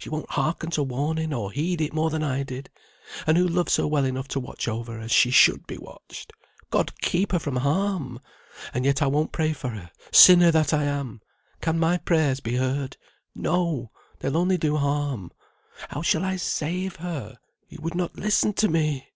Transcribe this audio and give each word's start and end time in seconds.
She 0.00 0.08
won't 0.10 0.28
hearken 0.30 0.72
to 0.72 0.82
warning, 0.82 1.32
or 1.32 1.52
heed 1.52 1.80
it 1.80 1.92
more 1.92 2.10
than 2.10 2.24
I 2.24 2.42
did; 2.42 2.68
and 3.28 3.36
who 3.36 3.46
loves 3.46 3.76
her 3.76 3.86
well 3.86 4.04
enough 4.04 4.26
to 4.34 4.40
watch 4.40 4.66
over 4.66 4.94
her 4.94 4.98
as 5.00 5.12
she 5.12 5.30
should 5.30 5.68
be 5.68 5.78
watched? 5.78 6.32
God 6.70 7.00
keep 7.00 7.30
her 7.30 7.38
from 7.38 7.54
harm! 7.54 8.18
And 8.74 8.84
yet 8.84 9.02
I 9.02 9.06
won't 9.06 9.30
pray 9.30 9.52
for 9.52 9.68
her; 9.68 9.92
sinner 10.10 10.50
that 10.50 10.74
I 10.74 10.82
am! 10.82 11.20
Can 11.60 11.78
my 11.78 11.98
prayers 11.98 12.40
be 12.40 12.56
heard? 12.56 12.96
No! 13.36 13.92
they'll 14.18 14.36
only 14.36 14.58
do 14.58 14.76
harm. 14.78 15.30
How 15.90 16.02
shall 16.02 16.24
I 16.24 16.38
save 16.38 16.96
her? 16.96 17.38
He 17.68 17.78
would 17.78 17.94
not 17.94 18.16
listen 18.18 18.54
to 18.54 18.66
me." 18.68 19.12